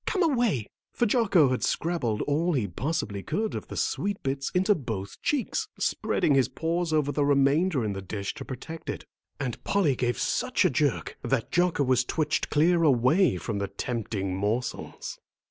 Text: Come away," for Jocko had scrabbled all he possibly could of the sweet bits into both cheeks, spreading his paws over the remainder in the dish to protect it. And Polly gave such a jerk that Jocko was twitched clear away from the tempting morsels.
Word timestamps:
Come 0.07 0.23
away," 0.23 0.65
for 0.91 1.05
Jocko 1.05 1.49
had 1.49 1.61
scrabbled 1.63 2.23
all 2.23 2.53
he 2.53 2.65
possibly 2.67 3.21
could 3.21 3.53
of 3.53 3.67
the 3.67 3.77
sweet 3.77 4.23
bits 4.23 4.49
into 4.55 4.73
both 4.73 5.21
cheeks, 5.21 5.67
spreading 5.77 6.33
his 6.33 6.47
paws 6.49 6.91
over 6.91 7.11
the 7.11 7.23
remainder 7.23 7.85
in 7.85 7.93
the 7.93 8.01
dish 8.01 8.33
to 8.33 8.43
protect 8.43 8.89
it. 8.89 9.05
And 9.39 9.63
Polly 9.63 9.95
gave 9.95 10.17
such 10.17 10.65
a 10.65 10.71
jerk 10.71 11.19
that 11.21 11.51
Jocko 11.51 11.83
was 11.83 12.03
twitched 12.03 12.49
clear 12.49 12.81
away 12.81 13.37
from 13.37 13.59
the 13.59 13.67
tempting 13.67 14.35
morsels. 14.35 15.19